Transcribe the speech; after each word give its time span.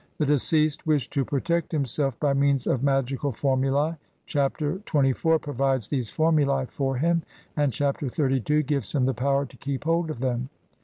The 0.17 0.25
deceased 0.25 0.87
washed 0.87 1.13
to 1.13 1.23
protect 1.23 1.71
himself 1.71 2.19
by 2.19 2.33
means 2.33 2.65
of 2.65 2.81
magical 2.81 3.31
formulae; 3.31 3.97
Chapter 4.25 4.77
XXIV 4.77 5.39
provides 5.41 5.89
these 5.89 6.09
formulae 6.09 6.65
for 6.71 6.95
him, 6.95 7.21
and 7.55 7.71
Chapter 7.71 8.07
XXXII 8.07 8.63
gives 8.63 8.95
him 8.95 9.05
the 9.05 9.13
power 9.13 9.45
to 9.45 9.57
keep 9.57 9.83
hold 9.83 10.09
of 10.09 10.19
them. 10.19 10.49